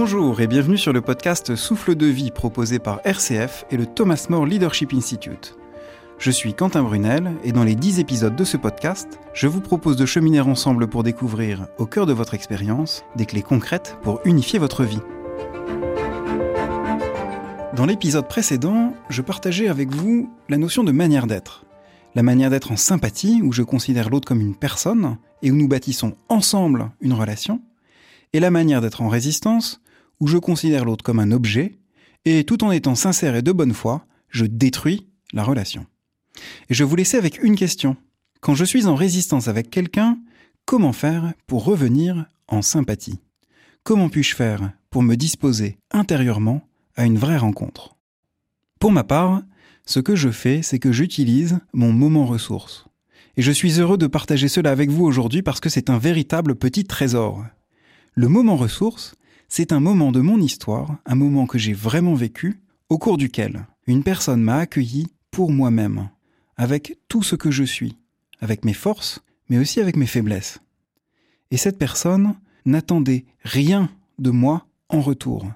Bonjour 0.00 0.40
et 0.40 0.46
bienvenue 0.46 0.78
sur 0.78 0.92
le 0.92 1.00
podcast 1.00 1.56
Souffle 1.56 1.96
de 1.96 2.06
vie 2.06 2.30
proposé 2.30 2.78
par 2.78 3.00
RCF 3.04 3.64
et 3.72 3.76
le 3.76 3.84
Thomas 3.84 4.28
More 4.30 4.46
Leadership 4.46 4.92
Institute. 4.94 5.56
Je 6.20 6.30
suis 6.30 6.54
Quentin 6.54 6.84
Brunel 6.84 7.32
et 7.42 7.50
dans 7.50 7.64
les 7.64 7.74
10 7.74 7.98
épisodes 7.98 8.36
de 8.36 8.44
ce 8.44 8.56
podcast, 8.56 9.18
je 9.34 9.48
vous 9.48 9.60
propose 9.60 9.96
de 9.96 10.06
cheminer 10.06 10.38
ensemble 10.38 10.86
pour 10.86 11.02
découvrir, 11.02 11.66
au 11.78 11.86
cœur 11.86 12.06
de 12.06 12.12
votre 12.12 12.34
expérience, 12.34 13.04
des 13.16 13.26
clés 13.26 13.42
concrètes 13.42 13.98
pour 14.02 14.20
unifier 14.24 14.60
votre 14.60 14.84
vie. 14.84 15.00
Dans 17.74 17.84
l'épisode 17.84 18.28
précédent, 18.28 18.94
je 19.08 19.20
partageais 19.20 19.66
avec 19.66 19.92
vous 19.92 20.32
la 20.48 20.58
notion 20.58 20.84
de 20.84 20.92
manière 20.92 21.26
d'être. 21.26 21.64
La 22.14 22.22
manière 22.22 22.50
d'être 22.50 22.70
en 22.70 22.76
sympathie, 22.76 23.40
où 23.42 23.52
je 23.52 23.64
considère 23.64 24.10
l'autre 24.10 24.28
comme 24.28 24.40
une 24.40 24.54
personne 24.54 25.18
et 25.42 25.50
où 25.50 25.56
nous 25.56 25.66
bâtissons 25.66 26.14
ensemble 26.28 26.92
une 27.00 27.14
relation, 27.14 27.60
et 28.32 28.38
la 28.38 28.52
manière 28.52 28.80
d'être 28.80 29.02
en 29.02 29.08
résistance, 29.08 29.80
où 30.20 30.26
je 30.26 30.38
considère 30.38 30.84
l'autre 30.84 31.04
comme 31.04 31.20
un 31.20 31.32
objet, 31.32 31.78
et 32.24 32.44
tout 32.44 32.64
en 32.64 32.70
étant 32.70 32.94
sincère 32.94 33.36
et 33.36 33.42
de 33.42 33.52
bonne 33.52 33.74
foi, 33.74 34.06
je 34.28 34.44
détruis 34.44 35.08
la 35.32 35.44
relation. 35.44 35.86
Et 36.68 36.74
je 36.74 36.84
vous 36.84 36.96
laissais 36.96 37.18
avec 37.18 37.42
une 37.42 37.56
question. 37.56 37.96
Quand 38.40 38.54
je 38.54 38.64
suis 38.64 38.86
en 38.86 38.94
résistance 38.94 39.48
avec 39.48 39.70
quelqu'un, 39.70 40.18
comment 40.64 40.92
faire 40.92 41.32
pour 41.46 41.64
revenir 41.64 42.26
en 42.46 42.62
sympathie? 42.62 43.20
Comment 43.82 44.08
puis-je 44.08 44.36
faire 44.36 44.72
pour 44.90 45.02
me 45.02 45.16
disposer 45.16 45.78
intérieurement 45.90 46.62
à 46.96 47.04
une 47.04 47.18
vraie 47.18 47.38
rencontre? 47.38 47.96
Pour 48.80 48.92
ma 48.92 49.04
part, 49.04 49.42
ce 49.86 50.00
que 50.00 50.14
je 50.14 50.28
fais, 50.28 50.62
c'est 50.62 50.78
que 50.78 50.92
j'utilise 50.92 51.58
mon 51.72 51.92
moment 51.92 52.26
ressource. 52.26 52.86
Et 53.36 53.42
je 53.42 53.52
suis 53.52 53.80
heureux 53.80 53.98
de 53.98 54.06
partager 54.06 54.48
cela 54.48 54.70
avec 54.70 54.90
vous 54.90 55.04
aujourd'hui 55.04 55.42
parce 55.42 55.60
que 55.60 55.68
c'est 55.68 55.90
un 55.90 55.98
véritable 55.98 56.54
petit 56.54 56.84
trésor. 56.84 57.44
Le 58.14 58.28
moment 58.28 58.56
ressource, 58.56 59.14
c'est 59.48 59.72
un 59.72 59.80
moment 59.80 60.12
de 60.12 60.20
mon 60.20 60.40
histoire, 60.40 60.98
un 61.06 61.14
moment 61.14 61.46
que 61.46 61.58
j'ai 61.58 61.72
vraiment 61.72 62.14
vécu, 62.14 62.60
au 62.88 62.98
cours 62.98 63.18
duquel 63.18 63.66
une 63.86 64.02
personne 64.02 64.42
m'a 64.42 64.58
accueilli 64.58 65.08
pour 65.30 65.50
moi-même 65.50 66.10
avec 66.56 66.98
tout 67.08 67.22
ce 67.22 67.36
que 67.36 67.50
je 67.50 67.64
suis, 67.64 67.96
avec 68.40 68.64
mes 68.64 68.74
forces, 68.74 69.22
mais 69.48 69.58
aussi 69.58 69.80
avec 69.80 69.96
mes 69.96 70.06
faiblesses. 70.06 70.60
Et 71.50 71.56
cette 71.56 71.78
personne 71.78 72.34
n'attendait 72.66 73.24
rien 73.42 73.90
de 74.18 74.30
moi 74.30 74.66
en 74.88 75.00
retour. 75.00 75.50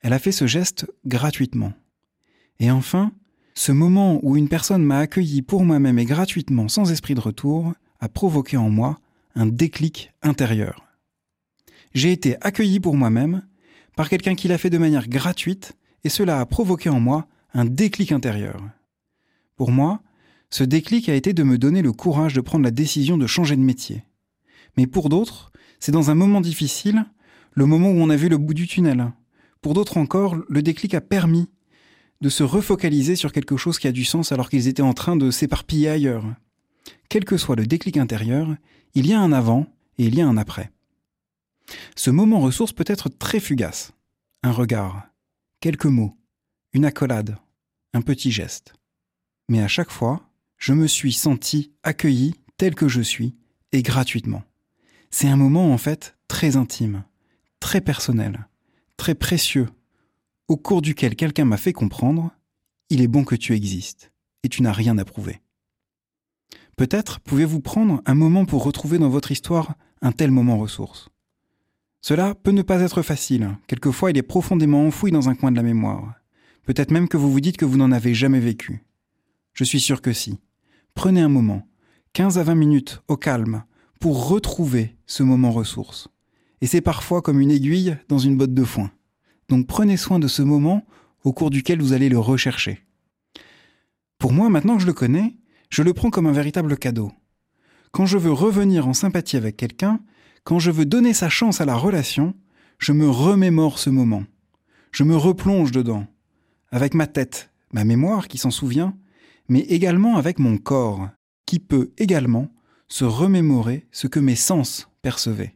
Elle 0.00 0.12
a 0.12 0.18
fait 0.18 0.32
ce 0.32 0.46
geste 0.46 0.90
gratuitement. 1.06 1.72
Et 2.58 2.70
enfin, 2.70 3.12
ce 3.54 3.70
moment 3.70 4.18
où 4.22 4.36
une 4.36 4.48
personne 4.48 4.82
m'a 4.82 4.98
accueilli 4.98 5.42
pour 5.42 5.64
moi-même 5.64 5.98
et 5.98 6.04
gratuitement 6.04 6.68
sans 6.68 6.90
esprit 6.90 7.14
de 7.14 7.20
retour 7.20 7.74
a 8.00 8.08
provoqué 8.08 8.56
en 8.56 8.70
moi 8.70 8.98
un 9.34 9.46
déclic 9.46 10.12
intérieur. 10.22 10.87
J'ai 11.94 12.12
été 12.12 12.36
accueilli 12.40 12.80
pour 12.80 12.96
moi-même 12.96 13.46
par 13.96 14.08
quelqu'un 14.08 14.34
qui 14.34 14.48
l'a 14.48 14.58
fait 14.58 14.70
de 14.70 14.78
manière 14.78 15.08
gratuite 15.08 15.72
et 16.04 16.08
cela 16.08 16.40
a 16.40 16.46
provoqué 16.46 16.88
en 16.88 17.00
moi 17.00 17.26
un 17.54 17.64
déclic 17.64 18.12
intérieur. 18.12 18.62
Pour 19.56 19.72
moi, 19.72 20.02
ce 20.50 20.64
déclic 20.64 21.08
a 21.08 21.14
été 21.14 21.32
de 21.32 21.42
me 21.42 21.58
donner 21.58 21.82
le 21.82 21.92
courage 21.92 22.34
de 22.34 22.40
prendre 22.40 22.64
la 22.64 22.70
décision 22.70 23.18
de 23.18 23.26
changer 23.26 23.56
de 23.56 23.60
métier. 23.60 24.04
Mais 24.76 24.86
pour 24.86 25.08
d'autres, 25.08 25.52
c'est 25.80 25.92
dans 25.92 26.10
un 26.10 26.14
moment 26.14 26.40
difficile, 26.40 27.04
le 27.52 27.66
moment 27.66 27.90
où 27.90 27.96
on 27.96 28.10
a 28.10 28.16
vu 28.16 28.28
le 28.28 28.38
bout 28.38 28.54
du 28.54 28.66
tunnel. 28.66 29.12
Pour 29.60 29.74
d'autres 29.74 29.96
encore, 29.96 30.36
le 30.48 30.62
déclic 30.62 30.94
a 30.94 31.00
permis 31.00 31.48
de 32.20 32.28
se 32.28 32.42
refocaliser 32.42 33.16
sur 33.16 33.32
quelque 33.32 33.56
chose 33.56 33.78
qui 33.78 33.88
a 33.88 33.92
du 33.92 34.04
sens 34.04 34.32
alors 34.32 34.48
qu'ils 34.48 34.68
étaient 34.68 34.82
en 34.82 34.94
train 34.94 35.16
de 35.16 35.30
s'éparpiller 35.30 35.88
ailleurs. 35.88 36.24
Quel 37.08 37.24
que 37.24 37.36
soit 37.36 37.56
le 37.56 37.66
déclic 37.66 37.96
intérieur, 37.96 38.54
il 38.94 39.06
y 39.06 39.12
a 39.12 39.20
un 39.20 39.32
avant 39.32 39.66
et 39.98 40.06
il 40.06 40.14
y 40.14 40.20
a 40.20 40.26
un 40.28 40.36
après. 40.36 40.70
Ce 41.96 42.10
moment 42.10 42.40
ressource 42.40 42.72
peut 42.72 42.84
être 42.86 43.08
très 43.08 43.40
fugace. 43.40 43.92
Un 44.42 44.52
regard, 44.52 45.08
quelques 45.60 45.86
mots, 45.86 46.16
une 46.72 46.84
accolade, 46.84 47.36
un 47.94 48.02
petit 48.02 48.30
geste. 48.30 48.74
Mais 49.48 49.62
à 49.62 49.68
chaque 49.68 49.90
fois, 49.90 50.30
je 50.56 50.72
me 50.72 50.86
suis 50.86 51.12
senti 51.12 51.72
accueilli 51.82 52.34
tel 52.56 52.74
que 52.74 52.88
je 52.88 53.00
suis 53.00 53.36
et 53.72 53.82
gratuitement. 53.82 54.42
C'est 55.10 55.28
un 55.28 55.36
moment 55.36 55.72
en 55.72 55.78
fait 55.78 56.16
très 56.28 56.56
intime, 56.56 57.04
très 57.60 57.80
personnel, 57.80 58.48
très 58.96 59.14
précieux, 59.14 59.68
au 60.48 60.56
cours 60.56 60.82
duquel 60.82 61.16
quelqu'un 61.16 61.44
m'a 61.44 61.56
fait 61.56 61.72
comprendre 61.72 62.30
il 62.90 63.02
est 63.02 63.08
bon 63.08 63.24
que 63.24 63.34
tu 63.34 63.54
existes 63.54 64.12
et 64.42 64.48
tu 64.48 64.62
n'as 64.62 64.72
rien 64.72 64.96
à 64.98 65.04
prouver. 65.04 65.40
Peut-être 66.76 67.20
pouvez-vous 67.20 67.60
prendre 67.60 68.02
un 68.06 68.14
moment 68.14 68.44
pour 68.44 68.64
retrouver 68.64 68.98
dans 68.98 69.08
votre 69.08 69.32
histoire 69.32 69.74
un 70.00 70.12
tel 70.12 70.30
moment 70.30 70.58
ressource. 70.58 71.08
Cela 72.00 72.34
peut 72.34 72.52
ne 72.52 72.62
pas 72.62 72.80
être 72.80 73.02
facile, 73.02 73.56
quelquefois 73.66 74.10
il 74.10 74.18
est 74.18 74.22
profondément 74.22 74.86
enfoui 74.86 75.10
dans 75.10 75.28
un 75.28 75.34
coin 75.34 75.50
de 75.50 75.56
la 75.56 75.62
mémoire. 75.62 76.14
Peut-être 76.64 76.90
même 76.90 77.08
que 77.08 77.16
vous 77.16 77.30
vous 77.30 77.40
dites 77.40 77.56
que 77.56 77.64
vous 77.64 77.76
n'en 77.76 77.92
avez 77.92 78.14
jamais 78.14 78.40
vécu. 78.40 78.84
Je 79.54 79.64
suis 79.64 79.80
sûr 79.80 80.00
que 80.00 80.12
si. 80.12 80.38
Prenez 80.94 81.20
un 81.20 81.28
moment, 81.28 81.66
15 82.12 82.38
à 82.38 82.44
20 82.44 82.54
minutes 82.54 83.02
au 83.08 83.16
calme, 83.16 83.64
pour 84.00 84.28
retrouver 84.28 84.96
ce 85.06 85.22
moment 85.22 85.50
ressource. 85.50 86.08
Et 86.60 86.66
c'est 86.66 86.80
parfois 86.80 87.22
comme 87.22 87.40
une 87.40 87.50
aiguille 87.50 87.96
dans 88.08 88.18
une 88.18 88.36
botte 88.36 88.54
de 88.54 88.64
foin. 88.64 88.90
Donc 89.48 89.66
prenez 89.66 89.96
soin 89.96 90.18
de 90.18 90.28
ce 90.28 90.42
moment 90.42 90.84
au 91.24 91.32
cours 91.32 91.50
duquel 91.50 91.80
vous 91.80 91.92
allez 91.92 92.08
le 92.08 92.18
rechercher. 92.18 92.84
Pour 94.18 94.32
moi, 94.32 94.48
maintenant 94.48 94.76
que 94.76 94.82
je 94.82 94.86
le 94.86 94.92
connais, 94.92 95.36
je 95.70 95.82
le 95.82 95.94
prends 95.94 96.10
comme 96.10 96.26
un 96.26 96.32
véritable 96.32 96.76
cadeau. 96.76 97.12
Quand 97.92 98.06
je 98.06 98.18
veux 98.18 98.32
revenir 98.32 98.86
en 98.86 98.92
sympathie 98.92 99.36
avec 99.36 99.56
quelqu'un, 99.56 100.00
quand 100.44 100.58
je 100.58 100.70
veux 100.70 100.86
donner 100.86 101.14
sa 101.14 101.28
chance 101.28 101.60
à 101.60 101.64
la 101.64 101.74
relation, 101.74 102.34
je 102.78 102.92
me 102.92 103.08
remémore 103.08 103.78
ce 103.78 103.90
moment. 103.90 104.24
Je 104.92 105.04
me 105.04 105.16
replonge 105.16 105.72
dedans, 105.72 106.06
avec 106.70 106.94
ma 106.94 107.06
tête, 107.06 107.50
ma 107.72 107.84
mémoire 107.84 108.28
qui 108.28 108.38
s'en 108.38 108.50
souvient, 108.50 108.96
mais 109.48 109.60
également 109.60 110.16
avec 110.16 110.38
mon 110.38 110.58
corps, 110.58 111.08
qui 111.46 111.58
peut 111.58 111.92
également 111.98 112.48
se 112.88 113.04
remémorer 113.04 113.86
ce 113.92 114.06
que 114.06 114.20
mes 114.20 114.36
sens 114.36 114.88
percevaient. 115.02 115.54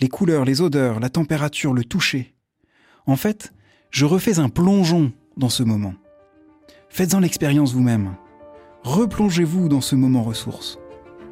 Les 0.00 0.08
couleurs, 0.08 0.44
les 0.44 0.60
odeurs, 0.60 1.00
la 1.00 1.10
température, 1.10 1.74
le 1.74 1.84
toucher. 1.84 2.34
En 3.06 3.16
fait, 3.16 3.52
je 3.90 4.04
refais 4.04 4.38
un 4.38 4.48
plongeon 4.48 5.12
dans 5.36 5.48
ce 5.48 5.62
moment. 5.62 5.94
Faites-en 6.88 7.20
l'expérience 7.20 7.72
vous-même. 7.72 8.14
Replongez-vous 8.82 9.68
dans 9.68 9.80
ce 9.80 9.96
moment 9.96 10.22
ressource. 10.22 10.78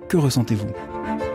Que 0.09 0.16
ressentez-vous? 0.16 1.25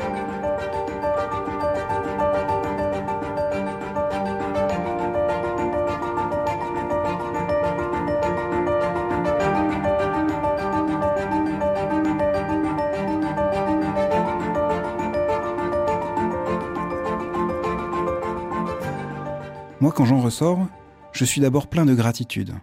Moi, 19.82 19.92
quand 19.92 20.06
j'en 20.06 20.22
ressors, 20.22 20.68
je 21.12 21.26
suis 21.26 21.42
d'abord 21.42 21.68
plein 21.68 21.88
de 21.88 21.96
gratitude. 21.96 22.54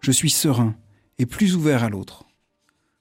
Je 0.00 0.10
suis 0.10 0.28
serein 0.30 0.74
et 1.18 1.24
plus 1.24 1.54
ouvert 1.54 1.84
à 1.84 1.88
l'autre. 1.88 2.24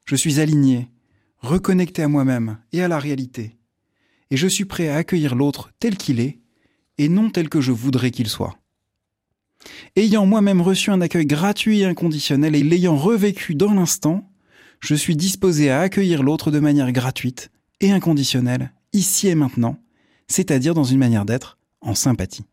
Je 0.05 0.15
suis 0.15 0.39
aligné, 0.39 0.91
reconnecté 1.39 2.03
à 2.03 2.07
moi-même 2.07 2.59
et 2.71 2.83
à 2.83 2.87
la 2.87 2.99
réalité. 2.99 3.57
Et 4.29 4.37
je 4.37 4.47
suis 4.47 4.65
prêt 4.65 4.89
à 4.89 4.97
accueillir 4.97 5.33
l'autre 5.33 5.71
tel 5.79 5.97
qu'il 5.97 6.19
est 6.19 6.37
et 6.99 7.09
non 7.09 7.31
tel 7.31 7.49
que 7.49 7.59
je 7.59 7.71
voudrais 7.71 8.11
qu'il 8.11 8.27
soit. 8.27 8.59
Ayant 9.95 10.27
moi-même 10.27 10.61
reçu 10.61 10.91
un 10.91 11.01
accueil 11.01 11.25
gratuit 11.25 11.79
et 11.79 11.85
inconditionnel 11.85 12.55
et 12.55 12.61
l'ayant 12.61 12.95
revécu 12.95 13.55
dans 13.55 13.73
l'instant, 13.73 14.31
je 14.81 14.93
suis 14.93 15.15
disposé 15.15 15.71
à 15.71 15.79
accueillir 15.79 16.21
l'autre 16.21 16.51
de 16.51 16.59
manière 16.59 16.91
gratuite 16.91 17.49
et 17.81 17.91
inconditionnelle, 17.91 18.71
ici 18.93 19.29
et 19.29 19.35
maintenant, 19.35 19.79
c'est-à-dire 20.27 20.75
dans 20.75 20.83
une 20.83 20.99
manière 20.99 21.25
d'être 21.25 21.57
en 21.81 21.95
sympathie. 21.95 22.45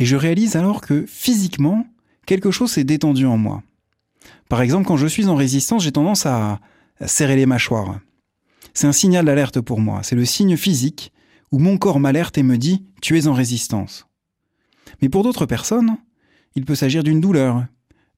Et 0.00 0.06
je 0.06 0.16
réalise 0.16 0.56
alors 0.56 0.80
que 0.80 1.04
physiquement, 1.06 1.86
quelque 2.26 2.50
chose 2.50 2.72
s'est 2.72 2.84
détendu 2.84 3.26
en 3.26 3.36
moi. 3.36 3.62
Par 4.48 4.62
exemple, 4.62 4.86
quand 4.86 4.96
je 4.96 5.06
suis 5.06 5.26
en 5.26 5.36
résistance, 5.36 5.84
j'ai 5.84 5.92
tendance 5.92 6.26
à, 6.26 6.58
serrer 7.06 7.36
les 7.36 7.46
mâchoires. 7.46 8.00
C'est 8.74 8.86
un 8.86 8.92
signal 8.92 9.26
d'alerte 9.26 9.60
pour 9.60 9.80
moi. 9.80 10.02
C'est 10.02 10.16
le 10.16 10.24
signe 10.24 10.56
physique 10.56 11.12
où 11.52 11.58
mon 11.58 11.78
corps 11.78 12.00
m'alerte 12.00 12.36
et 12.36 12.42
me 12.42 12.58
dit 12.58 12.84
tu 13.00 13.18
es 13.18 13.26
en 13.26 13.32
résistance. 13.32 14.06
Mais 15.00 15.08
pour 15.08 15.22
d'autres 15.22 15.46
personnes, 15.46 15.96
il 16.54 16.64
peut 16.64 16.74
s'agir 16.74 17.02
d'une 17.02 17.20
douleur, 17.20 17.64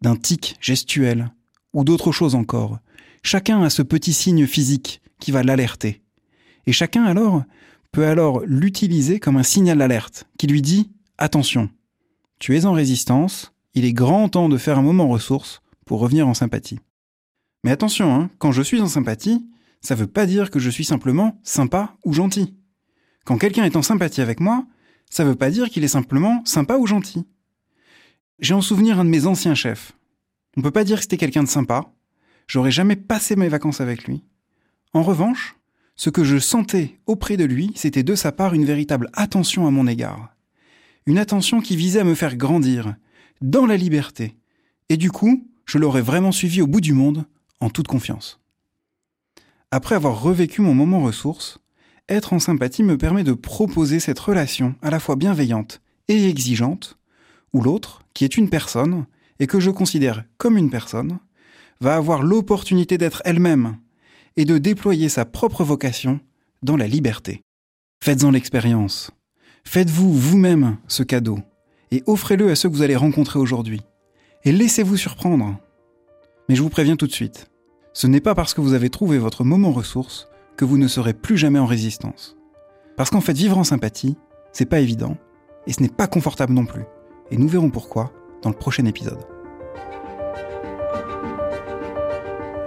d'un 0.01 0.17
tic 0.17 0.57
gestuel 0.61 1.31
ou 1.73 1.85
d'autres 1.85 2.13
choses 2.13 2.35
encore. 2.35 2.79
Chacun 3.23 3.63
a 3.63 3.71
ce 3.71 3.83
petit 3.83 4.13
signe 4.13 4.47
physique 4.47 5.01
qui 5.21 5.31
va 5.31 5.43
l'alerter. 5.43 6.03
Et 6.67 6.73
chacun 6.73 7.05
alors 7.05 7.45
peut 7.93 8.07
alors 8.07 8.41
l'utiliser 8.45 9.21
comme 9.21 9.37
un 9.37 9.45
signal 9.45 9.79
d'alerte 9.79 10.27
qui 10.39 10.49
lui 10.49 10.63
dit 10.63 10.91
attention, 11.23 11.71
tu 12.41 12.57
es 12.57 12.67
en 12.67 12.73
résistance, 12.73 13.53
il 13.75 13.85
est 13.85 13.93
grand 13.93 14.29
temps 14.29 14.49
de 14.49 14.59
faire 14.59 14.79
un 14.79 14.83
moment 14.83 15.09
ressource 15.09 15.63
pour 15.87 16.01
revenir 16.01 16.27
en 16.27 16.35
sympathie. 16.35 16.81
Mais 17.63 17.71
attention, 17.71 18.13
hein, 18.13 18.31
quand 18.39 18.51
je 18.51 18.63
suis 18.63 18.81
en 18.81 18.89
sympathie, 18.89 19.49
ça 19.81 19.95
ne 19.95 20.01
veut 20.01 20.09
pas 20.09 20.27
dire 20.27 20.51
que 20.51 20.59
je 20.59 20.69
suis 20.69 20.85
simplement 20.85 21.41
sympa 21.45 21.97
ou 22.05 22.13
gentil. 22.13 22.57
Quand 23.25 23.39
quelqu'un 23.39 23.65
est 23.65 23.77
en 23.77 23.83
sympathie 23.83 24.21
avec 24.21 24.41
moi, 24.41 24.67
ça 25.11 25.23
veut 25.23 25.37
pas 25.37 25.51
dire 25.51 25.71
qu'il 25.71 25.85
est 25.85 25.89
simplement 25.89 26.43
sympa 26.45 26.77
ou 26.77 26.89
gentil. 26.89 27.25
J'ai 28.41 28.55
en 28.55 28.61
souvenir 28.61 28.99
un 28.99 29.05
de 29.05 29.11
mes 29.11 29.27
anciens 29.27 29.55
chefs. 29.55 29.93
On 30.57 30.63
peut 30.63 30.73
pas 30.73 30.85
dire 30.85 30.97
que 30.97 31.03
c'était 31.03 31.17
quelqu'un 31.17 31.45
de 31.45 31.49
sympa. 31.49 31.93
J'aurais 32.49 32.73
jamais 32.73 32.97
passé 32.97 33.37
mes 33.37 33.49
vacances 33.49 33.81
avec 33.81 34.05
lui. 34.09 34.25
En 34.93 35.05
revanche, 35.05 35.55
ce 35.95 36.11
que 36.11 36.25
je 36.25 36.39
sentais 36.39 36.99
auprès 37.07 37.37
de 37.37 37.45
lui, 37.45 37.71
c'était 37.77 38.03
de 38.03 38.17
sa 38.17 38.33
part 38.33 38.55
une 38.55 38.65
véritable 38.65 39.09
attention 39.13 39.69
à 39.69 39.71
mon 39.71 39.87
égard. 39.87 40.32
Une 41.07 41.19
attention 41.19 41.61
qui 41.61 41.77
visait 41.77 42.01
à 42.01 42.05
me 42.05 42.15
faire 42.15 42.37
grandir, 42.37 42.95
dans 43.41 43.67
la 43.67 43.77
liberté. 43.77 44.37
Et 44.89 44.97
du 44.97 45.11
coup, 45.11 45.49
je 45.67 45.79
l'aurais 45.79 46.03
vraiment 46.03 46.33
suivi 46.33 46.63
au 46.63 46.67
bout 46.67 46.81
du 46.81 46.93
monde, 46.93 47.25
en 47.61 47.71
toute 47.71 47.89
confiance. 47.89 48.41
Après 49.71 49.95
avoir 49.95 50.21
revécu 50.21 50.61
mon 50.61 50.75
moment 50.75 51.03
ressource, 51.03 51.59
être 52.09 52.33
en 52.33 52.39
sympathie 52.39 52.83
me 52.83 52.99
permet 52.99 53.25
de 53.25 53.33
proposer 53.33 54.01
cette 54.01 54.19
relation 54.19 54.75
à 54.83 54.91
la 54.91 55.01
fois 55.01 55.17
bienveillante 55.17 55.81
et 56.09 56.29
exigeante, 56.29 56.99
où 57.53 57.63
l'autre, 57.63 58.03
qui 58.15 58.25
est 58.25 58.37
une 58.37 58.51
personne, 58.51 59.07
et 59.39 59.47
que 59.47 59.61
je 59.61 59.71
considère 59.71 60.25
comme 60.37 60.57
une 60.57 60.71
personne, 60.71 61.19
va 61.81 61.97
avoir 61.97 62.23
l'opportunité 62.23 62.97
d'être 62.97 63.23
elle-même 63.25 63.77
et 64.37 64.45
de 64.45 64.59
déployer 64.59 65.09
sa 65.09 65.25
propre 65.25 65.65
vocation 65.65 66.21
dans 66.63 66.77
la 66.77 66.87
liberté. 66.87 67.43
Faites-en 68.05 68.31
l'expérience. 68.31 69.11
Faites-vous 69.65 70.13
vous-même 70.13 70.77
ce 70.89 71.03
cadeau 71.03 71.39
et 71.91 72.03
offrez-le 72.07 72.51
à 72.51 72.57
ceux 72.57 72.69
que 72.69 72.75
vous 72.75 72.83
allez 72.83 72.97
rencontrer 72.97 73.39
aujourd'hui. 73.39 73.83
Et 74.45 74.53
laissez-vous 74.53 74.97
surprendre. 74.97 75.57
Mais 76.49 76.55
je 76.55 76.63
vous 76.63 76.71
préviens 76.71 76.97
tout 76.97 77.07
de 77.07 77.13
suite, 77.13 77.51
ce 77.93 78.07
n'est 78.07 78.21
pas 78.21 78.35
parce 78.35 78.55
que 78.55 78.61
vous 78.61 78.73
avez 78.73 78.91
trouvé 78.91 79.19
votre 79.19 79.45
moment 79.45 79.71
ressource 79.71 80.29
que 80.57 80.65
vous 80.65 80.79
ne 80.79 80.89
serez 80.89 81.13
plus 81.13 81.37
jamais 81.37 81.59
en 81.59 81.67
résistance. 81.67 82.37
Parce 82.97 83.11
qu'en 83.11 83.21
fait, 83.21 83.35
vivre 83.35 83.59
en 83.59 83.65
sympathie, 83.65 84.17
c'est 84.53 84.67
pas 84.67 84.81
évident, 84.81 85.17
et 85.67 85.73
ce 85.73 85.83
n'est 85.83 85.89
pas 85.89 86.07
confortable 86.07 86.55
non 86.55 86.67
plus. 86.67 86.85
Et 87.31 87.37
nous 87.37 87.49
verrons 87.49 87.71
pourquoi 87.71 88.13
dans 88.43 88.51
le 88.51 88.57
prochain 88.57 88.87
épisode. 88.87 89.21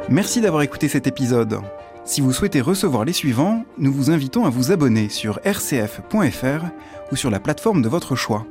Merci 0.10 0.42
d'avoir 0.42 0.62
écouté 0.62 0.88
cet 0.88 1.08
épisode. 1.08 1.60
Si 2.06 2.22
vous 2.22 2.32
souhaitez 2.32 2.62
recevoir 2.62 3.04
les 3.04 3.12
suivants, 3.14 3.66
nous 3.80 3.92
vous 3.92 4.12
invitons 4.12 4.46
à 4.46 4.52
vous 4.52 4.72
abonner 4.72 5.10
sur 5.10 5.40
rcf.fr 5.44 6.66
ou 7.12 7.16
sur 7.16 7.32
la 7.32 7.40
plateforme 7.40 7.82
de 7.82 7.90
votre 7.90 8.16
choix. 8.16 8.46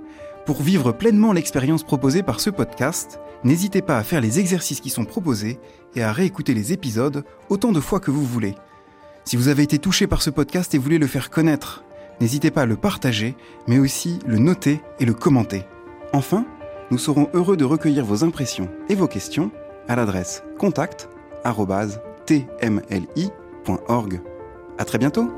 Pour 0.45 0.61
vivre 0.61 0.91
pleinement 0.91 1.33
l'expérience 1.33 1.85
proposée 1.85 2.25
par 2.25 2.41
ce 2.41 2.51
podcast, 2.51 3.21
n'hésitez 3.45 3.81
pas 3.81 3.97
à 3.97 4.03
faire 4.03 4.21
les 4.21 4.41
exercices 4.41 4.81
qui 4.81 4.91
sont 4.91 5.05
proposés 5.05 5.61
et 5.95 6.03
à 6.03 6.12
réécouter 6.12 6.53
les 6.53 6.73
épisodes 6.73 7.23
autant 7.49 7.71
de 7.71 7.79
fois 7.79 8.01
que 8.01 8.11
vous 8.11 8.25
voulez. 8.25 8.56
Si 9.25 9.37
vous 9.37 9.47
avez 9.47 9.62
été 9.62 9.79
touché 9.79 10.09
par 10.09 10.21
ce 10.21 10.31
podcast 10.31 10.75
et 10.75 10.79
voulez 10.79 10.99
le 10.99 11.07
faire 11.07 11.31
connaître, 11.31 11.85
n'hésitez 12.21 12.50
pas 12.50 12.62
à 12.62 12.67
le 12.67 12.75
partager, 12.75 13.37
mais 13.69 13.79
aussi 13.79 14.19
le 14.27 14.39
noter 14.39 14.81
et 14.99 15.05
le 15.05 15.15
commenter. 15.15 15.62
Enfin, 16.12 16.45
nous 16.91 16.99
serons 16.99 17.29
heureux 17.35 17.57
de 17.57 17.65
recueillir 17.65 18.05
vos 18.05 18.25
impressions 18.25 18.69
et 18.89 18.97
vos 18.97 19.07
questions 19.07 19.53
à 19.87 19.95
l'adresse 19.95 20.43
contact@tmli.org. 20.59 23.44
À 24.78 24.84
très 24.84 24.99
bientôt. 24.99 25.31